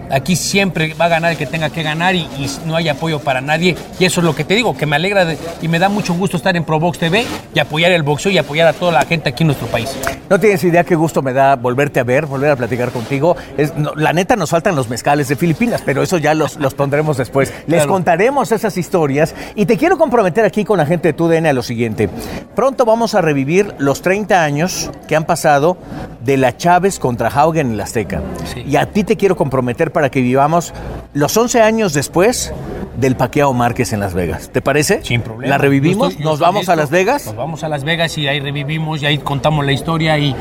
[0.10, 3.20] Aquí siempre va a ganar el que tenga que ganar y, y no hay apoyo
[3.20, 3.76] para nadie.
[4.00, 6.14] Y eso es lo que te digo, que me alegra de- y me da mucho
[6.14, 9.06] gusto estar en Pro Box TV y apoyar el boxeo y apoyar a toda la
[9.06, 9.96] gente aquí en nuestro país.
[10.30, 13.36] No tienes idea qué gusto me da volverte a ver, volver a platicar contigo.
[13.58, 16.74] Es- no, la neta nos faltan los mezcales de Filipinas, pero eso ya los, los
[16.74, 17.52] pondremos después.
[17.68, 17.92] Les Claro.
[17.92, 21.64] contaremos esas historias y te quiero comprometer aquí con la gente de TUDN a lo
[21.64, 22.10] siguiente.
[22.56, 25.78] Pronto vamos a revivir los 30 años que han pasado
[26.24, 28.22] de la Chávez contra Haugen en la Azteca.
[28.54, 28.64] Sí.
[28.68, 30.74] Y a ti te quiero comprometer para que vivamos
[31.14, 32.54] los 11 años después
[32.98, 34.50] del Paqueado Márquez en Las Vegas.
[34.52, 35.04] ¿Te parece?
[35.04, 35.50] Sin problema.
[35.50, 36.12] ¿La revivimos?
[36.12, 36.76] Estoy- ¿Nos vamos a.
[36.76, 37.26] Las Vegas?
[37.26, 40.36] Nos vamos a Las Vegas y ahí revivimos y ahí contamos la historia y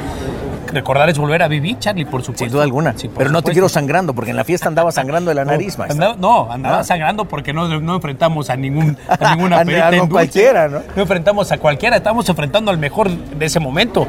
[0.73, 2.45] recordar es volver a vivir, Charlie, por supuesto.
[2.45, 2.95] Sin duda alguna.
[2.97, 5.79] Sí, pero no te quiero sangrando, porque en la fiesta andaba sangrando de la nariz,
[5.79, 6.03] maestro.
[6.05, 6.85] Andaba- no, andaba Ah.
[6.85, 10.81] sangrando porque no, no enfrentamos a ningún a ninguna A- a cualquiera, ¿no?
[10.97, 14.07] No enfrentamos a cualquiera, estamos enfrentando al mejor de ese momento.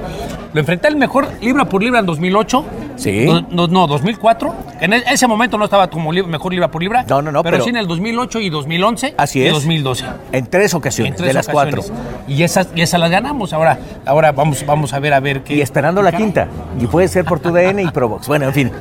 [0.53, 2.65] Lo enfrenté el mejor libra por libra en 2008.
[2.95, 3.25] Sí.
[3.25, 4.55] No, no, no, 2004.
[4.79, 7.03] En e- ese momento no estaba como mejor libra por libra.
[7.09, 9.15] No, no, no, Pero, pero- sí en el 2008 y 2011.
[9.17, 9.53] Así y es.
[9.53, 10.05] 2012.
[10.31, 11.87] En tres ocasiones, En tres de las ocasiones.
[11.89, 12.03] cuatro.
[12.27, 13.51] Y esas, y esas las ganamos.
[13.53, 15.55] Ahora, ahora vamos, vamos a ver a ver qué.
[15.55, 16.47] Y esperando la quinta.
[16.79, 18.27] Y puede ser por tu DN y Provox.
[18.27, 18.71] Bueno, en fin.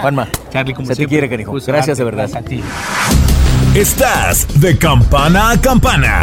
[0.00, 0.28] Juanma.
[0.50, 1.52] Charlie, como se te siempre, quiere, canijo.
[1.52, 2.28] gusto Gracias de verdad.
[2.30, 2.62] gracias a ti.
[3.74, 6.22] Estás de campana a campana.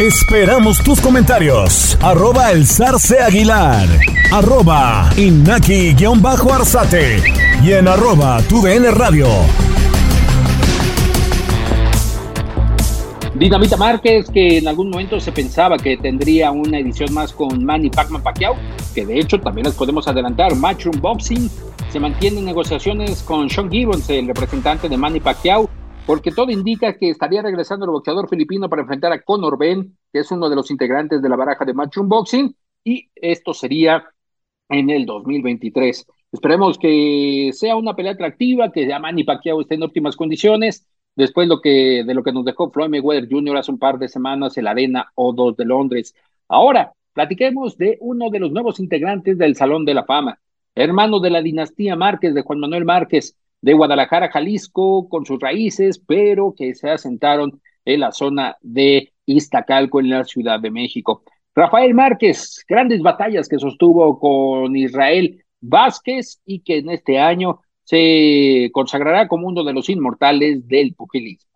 [0.00, 1.98] Esperamos tus comentarios.
[2.00, 3.86] Arroba el zarce aguilar.
[4.32, 7.22] Arroba inaki-arzate.
[7.62, 9.26] Y en arroba tu DN radio.
[13.34, 17.90] Dinamita Márquez, que en algún momento se pensaba que tendría una edición más con Manny
[17.90, 18.56] Pacman Pacquiao,
[18.94, 21.50] que de hecho también les podemos adelantar, Matchroom Boxing
[21.90, 25.68] se mantiene en negociaciones con Sean Gibbons, el representante de Manny Pacquiao,
[26.10, 30.18] porque todo indica que estaría regresando el boxeador filipino para enfrentar a Conor Ben, que
[30.18, 34.04] es uno de los integrantes de la baraja de Matchroom Boxing, y esto sería
[34.68, 36.04] en el 2023.
[36.32, 41.60] Esperemos que sea una pelea atractiva, que Manny Pacquiao esté en óptimas condiciones, después lo
[41.60, 43.58] que, de lo que nos dejó Floyd Mayweather Jr.
[43.58, 46.16] hace un par de semanas en la Arena O2 de Londres.
[46.48, 50.40] Ahora, platiquemos de uno de los nuevos integrantes del Salón de la Fama,
[50.74, 55.98] hermano de la dinastía Márquez, de Juan Manuel Márquez, de Guadalajara, Jalisco, con sus raíces,
[55.98, 61.22] pero que se asentaron en la zona de Iztacalco, en la Ciudad de México.
[61.54, 68.70] Rafael Márquez, grandes batallas que sostuvo con Israel Vázquez y que en este año se
[68.72, 71.49] consagrará como uno de los inmortales del pugilismo.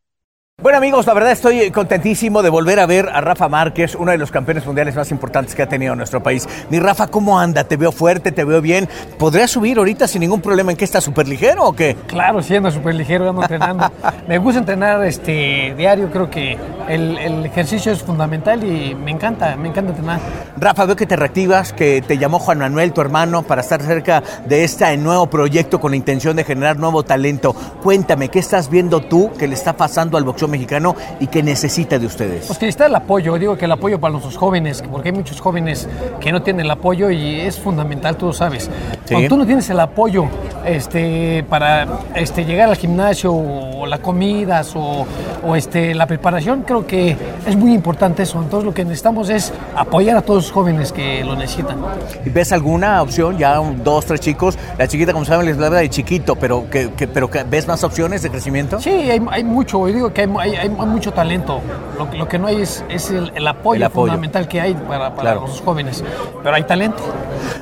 [0.62, 4.19] Bueno amigos, la verdad estoy contentísimo de volver a ver a Rafa Márquez, uno de
[4.19, 6.49] los campeones mundiales más importantes que ha tenido nuestro país.
[6.71, 7.64] Mi Rafa, ¿cómo anda?
[7.64, 8.88] Te veo fuerte, te veo bien.
[9.19, 11.97] ¿Podrías subir ahorita sin ningún problema en que está súper ligero o qué?
[12.07, 13.90] Claro, sí, ando súper ligero, ando entrenando.
[14.29, 16.57] me gusta entrenar este diario, creo que
[16.88, 20.21] el, el, ejercicio es fundamental y me encanta, me encanta entrenar.
[20.57, 24.23] Rafa, veo que te reactivas, que te llamó Juan Manuel, tu hermano, para estar cerca
[24.47, 27.57] de este nuevo proyecto con la intención de generar nuevo talento.
[27.83, 31.98] Cuéntame, ¿qué estás viendo tú que le está pasando al boxeo mexicano y que necesita
[31.98, 32.46] de ustedes?
[32.46, 35.40] Pues que está el apoyo, digo que el apoyo para nuestros jóvenes, porque hay muchos
[35.40, 35.88] jóvenes
[36.20, 38.64] que no tienen el apoyo y es fundamental, tú lo sabes.
[39.04, 39.14] ¿Sí?
[39.14, 40.26] Cuando tú no tienes el apoyo
[40.64, 45.07] este, para este, llegar al gimnasio o la comida o,
[45.47, 47.16] o, este, la preparación, creo que
[47.47, 48.40] es muy importante eso.
[48.42, 51.76] Entonces lo que necesitamos es apoyar a todos los jóvenes que lo necesitan.
[52.24, 53.36] ¿Ves alguna opción?
[53.36, 54.59] Ya un, dos, tres chicos.
[54.78, 57.84] La chiquita, como saben, les habla de chiquito, pero, que, que- pero que- ¿ves más
[57.84, 58.80] opciones de crecimiento?
[58.80, 61.61] Sí, hay, hay mucho, yo digo que hay, hay- hay mucho talento.
[61.99, 64.07] Lo, que- lo que no hay es, es el, el apoyo, El apoyo.
[64.07, 65.41] fundamental que hay para, para Claro.
[65.43, 66.03] los jóvenes.
[66.43, 67.03] Pero hay talento.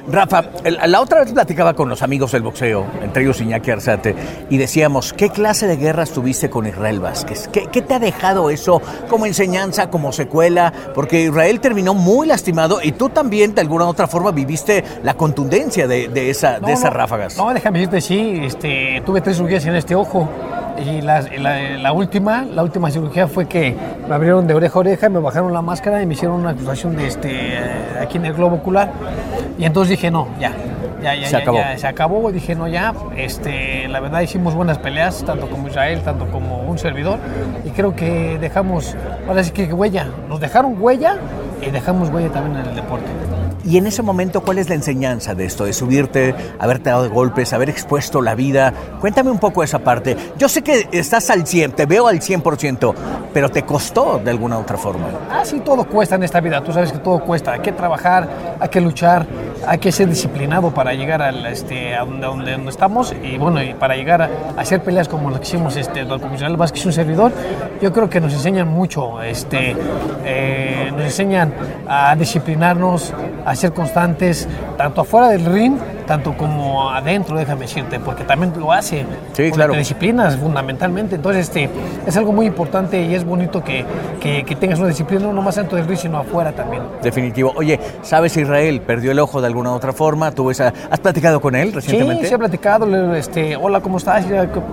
[0.09, 0.43] Rafa,
[0.87, 4.15] la otra vez platicaba con los amigos del boxeo, entre ellos Iñaki Arzate,
[4.51, 7.49] y decíamos, ¿qué clase de guerras tuviste con Israel Vázquez?
[7.49, 10.73] ¿Qué, qué te ha dejado eso como enseñanza, como secuela?
[10.95, 15.15] Porque Israel terminó muy lastimado y tú también de alguna u otra forma viviste la
[15.15, 17.37] contundencia de, de esa, No, de esas no, ráfagas.
[17.37, 20.29] No, déjame decirte, sí, este, tuve tres cirugías en este ojo.
[20.79, 23.77] Y la, la- la última, la última cirugía fue que
[24.09, 26.97] me abrieron de oreja a oreja, me bajaron la máscara y me hicieron una acusación
[26.97, 27.59] de este,
[28.01, 28.91] aquí en el globo ocular.
[29.59, 30.53] Y entonces dije, no, ya,
[31.03, 31.59] ya, ya, Se ya, acabó.
[31.59, 32.31] ya, se acabó.
[32.31, 36.63] Y dije, no, ya, este, la verdad hicimos buenas peleas, tanto como Israel, tanto como
[36.63, 37.19] un servidor.
[37.65, 38.97] Y creo que dejamos,
[39.29, 41.17] ahora sí que huella, nos dejaron huella
[41.61, 43.07] y dejamos huella también en el deporte.
[43.65, 45.65] Y en ese momento, ¿cuál es la enseñanza de esto?
[45.65, 48.73] De subirte, haberte dado golpes, haber expuesto la vida.
[49.01, 50.17] Cuéntame un poco esa parte.
[50.37, 52.95] Yo sé que estás al 100, te veo al 100%,
[53.33, 55.07] pero te costó de alguna otra forma.
[55.31, 56.63] Ah, sí, todo cuesta en esta vida.
[56.63, 57.53] Tú sabes que todo cuesta.
[57.53, 59.27] Hay que trabajar, hay que luchar,
[59.67, 63.63] hay que ser disciplinado para llegar al, este, a donde, a donde- estamos y bueno,
[63.63, 66.93] y para llegar a, hacer peleas como las que hicimos este, con Israel Vázquez, un
[66.93, 67.33] servidor.
[67.81, 69.23] Yo creo que nos enseñan mucho.
[69.23, 69.77] Este,
[70.25, 71.53] eh, nos enseñan
[71.89, 73.13] a disciplinarnos,
[73.45, 75.77] a ser constantes, tanto afuera del ring,
[76.07, 79.05] tanto como adentro, déjame decirte, porque también lo hace.
[79.33, 79.75] Sí, claro.
[79.75, 81.17] Disciplinas fundamentalmente.
[81.17, 81.69] Entonces, este,
[82.07, 83.85] es algo muy importante y es bonito que,
[84.21, 86.83] que- que tengas una disciplina no más dentro del ring, sino afuera también.
[87.03, 87.53] Definitivo.
[87.57, 90.31] Oye, ¿sabes Israel perdió el ojo de alguna otra forma?
[90.33, 90.73] ¿Tuvo esa...
[90.91, 92.25] ¿Has platicado con él recientemente?
[92.25, 94.25] Sí, sí he platicado, este, hola, ¿cómo estás?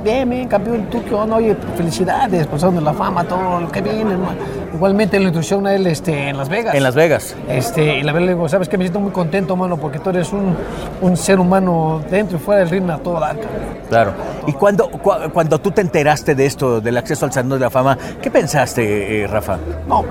[0.03, 1.35] Bien, bien, campeón, ¿tú qué onda?
[1.37, 4.37] Oye, felicidades, pasando la fama, todo lo que viene, hermano.
[4.73, 6.75] Igualmente en la introducción a él este, en Las Vegas.
[6.75, 7.35] En Las Vegas.
[7.49, 8.77] Este, y la verdad le digo, ¿sabes qué?
[8.77, 10.55] Me siento muy contento, mano, porque tú eres un,
[11.01, 13.35] un ser humano dentro y fuera del ring a todo dar.
[13.87, 14.13] Claro.
[14.47, 17.69] ¿Y cuando, cua- cuando tú te enteraste de esto, del acceso al Salón de la
[17.69, 19.59] Fama, qué pensaste, eh, Rafa?
[19.87, 20.03] No,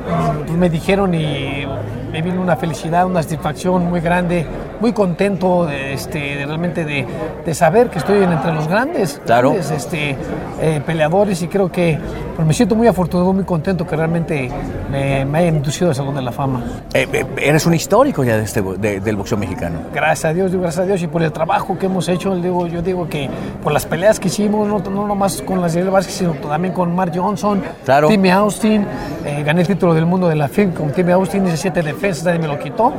[0.47, 1.67] pues me dijeron y
[2.13, 4.47] me vino una felicidad, una satisfacción muy grande,
[4.79, 7.05] muy contento de, este, de realmente de,
[7.45, 9.51] de saber que estoy en- entre los grandes, Claro.
[9.51, 10.15] grandes, este,
[10.61, 11.99] eh, peleadores y creo que
[12.39, 14.49] pues, me siento muy afortunado, muy contento que realmente
[14.93, 16.63] me, me hayan inducido al Salón de la Fama.
[16.95, 19.81] Eh, eh, eres un histórico ya de este, de- del boxeo mexicano.
[19.93, 22.81] Gracias a Dios, gracias a Dios y por el trabajo que hemos hecho, digo, yo
[22.81, 23.29] digo que
[23.61, 26.95] por las peleas que hicimos, no, no nomás con las Israel Vázquez, sino también con
[26.95, 28.07] Mark Johnson, Claro.
[28.07, 28.87] Timmy Austin,
[29.27, 32.25] eh, gané el título del mundo de la FIM con Timmy Austin, hice siete defensas,
[32.25, 32.93] nadie me lo quitó.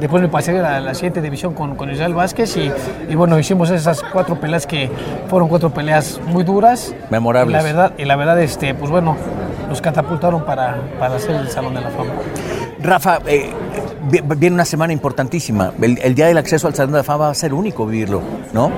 [0.00, 2.72] Después me pasé a la siguiente división con, con Israel Vázquez y,
[3.10, 4.90] y bueno, hicimos esas cuatro peleas que
[5.28, 6.94] fueron cuatro peleas muy duras.
[7.10, 7.52] Memorables.
[7.52, 9.16] Y la verdad, y la verdad este, pues bueno,
[9.68, 12.12] nos catapultaron para, para hacer el Salón de la Fama.
[12.80, 13.50] Rafa, eh,
[14.08, 15.72] viene una semana importantísima.
[15.80, 18.22] El, el día del acceso al Salón de la Fama va a ser único vivirlo,
[18.52, 18.70] ¿no?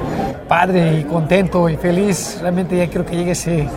[0.50, 2.38] padre y contento y feliz.
[2.40, 3.68] Realmente ya quiero que llegue ese,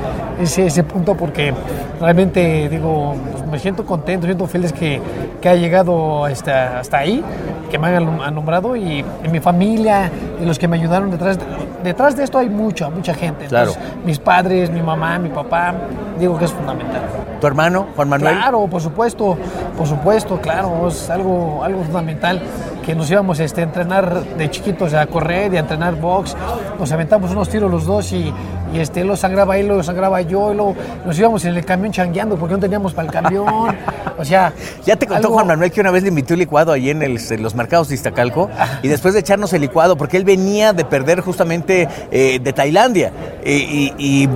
[0.42, 1.54] ese, ese punto porque
[2.02, 5.00] realmente digo, pues, me siento contento, siento feliz que,
[5.40, 7.24] que ha llegado hasta, hasta ahí,
[7.70, 10.10] que me han nombrado y, y mi familia
[10.42, 11.46] y los que me ayudaron detrás de,
[11.84, 13.46] detrás de esto hay mucha, mucha gente.
[13.46, 13.74] Claro.
[14.04, 15.76] mis padres, mi mamá, mi papá,
[16.20, 17.04] digo que es fundamental.
[17.44, 18.38] ¿Tu hermano, Juan Manuel?
[18.38, 19.38] Claro, por supuesto,
[19.78, 22.42] por supuesto, claro, es algo, algo fundamental
[22.86, 26.38] que nos íbamos este, a entrenar de chiquitos a correr y a entrenar box,
[26.80, 28.34] nos aventamos unos tiros los dos y,
[28.74, 31.92] y este, lo sangraba él, lo sangraba yo, y luego nos íbamos en el camión
[31.94, 33.76] changueando porque no teníamos para el camión,
[34.18, 34.52] o sea...
[34.86, 37.02] Ya te contó algo- Juan Manuel que una vez le invitó un licuado ahí en,
[37.04, 38.50] el- en los mercados de Iztacalco
[38.82, 43.12] y después de echarnos el licuado, porque él venía de perder justamente eh, de Tailandia
[43.46, 43.94] y, y-
[44.24, 44.30] y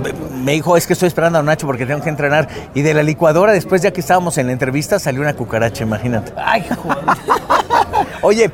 [0.44, 3.02] me dijo, es que estoy esperando a Nacho porque tengo que entrenar y de la
[3.02, 6.32] licuadora después ya que estábamos en la entrevista salió una cucaracha, imagínate.
[6.36, 7.57] Ay, joder.
[8.22, 8.50] Oye,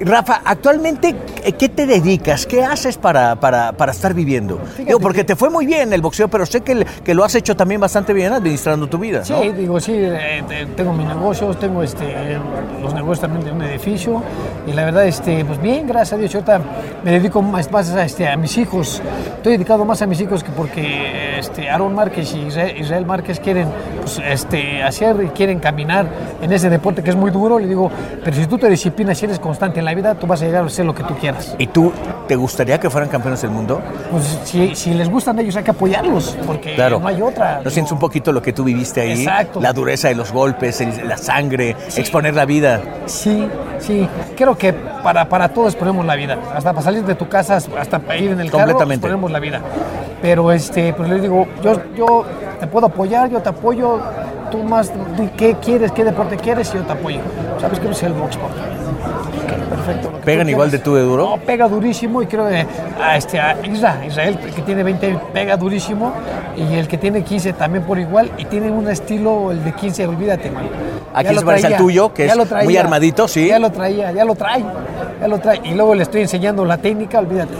[0.00, 2.46] Rafa, actualmente, ¿qué- ¿qué te dedicas?
[2.46, 4.60] ¿Qué haces para, para, para estar viviendo?
[4.78, 7.56] Digo, porque te fue muy bien el boxeo, pero sé que, que lo has hecho
[7.56, 9.40] también bastante bien administrando tu vida, Sí, ¿no?
[9.52, 12.38] digo, sí, eh, te- tengo mis negocios, tengo este,
[12.80, 14.22] los negocios también de un edificio
[14.66, 16.60] y la verdad, este, pues bien, gracias a Dios, yo ahorita
[17.04, 19.02] me dedico más, más a, este, a mis hijos,
[19.36, 22.46] estoy dedicado más a mis hijos que porque este, Aaron Márquez y
[22.80, 23.66] Israel, Márquez quieren
[24.00, 26.06] pues, este, hacer y quieren caminar
[26.40, 27.90] en ese deporte que es muy duro, le digo,
[28.22, 30.62] pero si tú te disciplinas y eres constante en la vida, tú vas a llegar
[30.62, 31.54] a hacer lo que tú quieras.
[31.58, 31.92] ¿Y tú
[32.28, 33.80] te gustaría que fueran campeones del mundo?
[34.10, 37.60] Pues si, si les gustan ellos hay que apoyarlos, porque no hay otra.
[37.64, 39.22] ¿No sientes un poquito lo que tú viviste ahí?
[39.22, 39.60] Exacto.
[39.60, 42.80] La dureza de los golpes, la sangre, exponer la vida.
[43.06, 44.08] Sí, sí.
[44.36, 46.38] Creo que para, para todos ponemos la vida.
[46.54, 49.60] Hasta para salir de tu casa, hasta para ir en el carro, ponemos la vida.
[50.20, 52.24] Pero este, pues les digo, yo, yo
[52.60, 54.00] te puedo apoyar, yo te apoyo,
[54.52, 54.92] tú más,
[55.36, 57.20] ¿qué quieres, qué deporte quieres y yo te apoyo.
[57.60, 58.38] ¿Sabes qué es el box?
[59.84, 60.12] Perfecto.
[60.24, 61.30] ¿Pegan igual de tú de duro?
[61.30, 62.66] No, pega durísimo y creo que
[63.00, 66.12] a, este, a Israel, que tiene 20, pega durísimo
[66.56, 70.06] y el que tiene 15 también por igual y tiene un estilo, el de 15,
[70.06, 70.64] olvídate, man.
[71.14, 73.48] Aquí se parece al tuyo, que es muy armadito, sí.
[73.48, 74.64] Ya lo traía, ya lo trae,
[75.20, 75.60] ya lo trae.
[75.64, 77.54] Y luego le estoy enseñando la técnica, olvídate.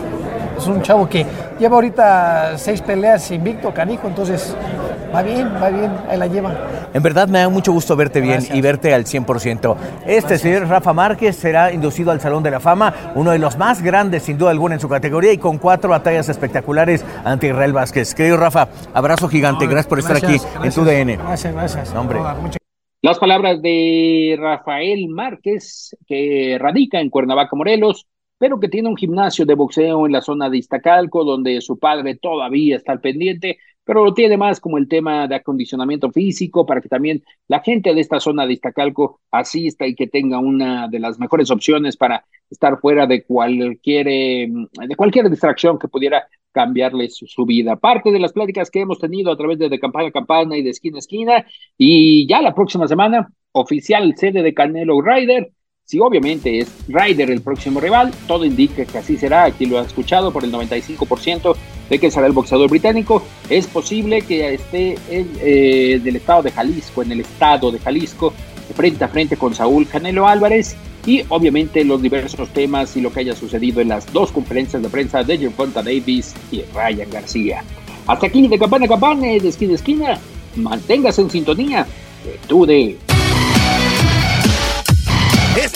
[0.57, 1.27] Es un chavo que
[1.59, 4.55] lleva ahorita seis peleas invicto, canijo, entonces
[5.15, 6.55] va bien, va bien, ahí la lleva.
[6.93, 9.77] En verdad me da mucho gusto verte bien y verte al 100%.
[10.07, 13.83] Este señor Rafa Márquez será inducido al Salón de la Fama, uno de los más
[13.83, 18.15] grandes sin duda alguna en su categoría y con cuatro batallas espectaculares ante Israel Vázquez.
[18.15, 21.17] Querido Rafa, abrazo gigante, gracias por estar aquí en tu DN.
[21.17, 21.95] Gracias, gracias.
[21.95, 22.19] Hombre.
[23.05, 28.07] Las palabras de Rafael Márquez, que radica en Cuernavaca, Morelos,
[28.39, 32.17] pero que tiene un gimnasio de boxeo en la zona de Iztacalco, donde su padre
[32.17, 36.81] todavía está al pendiente, pero lo tiene más como el tema de acondicionamiento físico para
[36.81, 41.01] que también la gente de esta zona de Iztacalco asista y que tenga una de
[41.01, 47.09] las mejores opciones para estar fuera de cualquier, em, de cualquier distracción que pudiera cambiarle
[47.09, 47.77] su, vida.
[47.77, 50.63] Parte de las pláticas que hemos tenido a través de, de Campana a Campana y
[50.63, 51.47] de Esquina a Esquina,
[51.79, 55.51] y ya la próxima semana, oficial sede de Canelo Rider,
[55.85, 59.83] si obviamente es Ryder el próximo rival, todo indica que así será, aquí lo ha
[59.83, 61.57] escuchado por el 95%
[61.93, 66.51] de que será el boxeador británico, es posible que esté en, eh, del estado de
[66.51, 68.33] Jalisco, en el estado de Jalisco,
[68.75, 70.75] frente a frente con Saúl Canelo Álvarez
[71.05, 74.89] y obviamente los diversos temas y lo que haya sucedido en las dos conferencias de
[74.89, 77.63] prensa de Fonta Davis y Ryan García.
[78.07, 80.19] Hasta aquí de campana a campana, de esquina a esquina,
[80.57, 81.87] manténgase en sintonía
[82.25, 82.97] de tu de